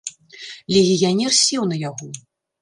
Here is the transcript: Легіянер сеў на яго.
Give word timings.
Легіянер 0.75 1.31
сеў 1.43 1.63
на 1.73 1.79
яго. 1.89 2.11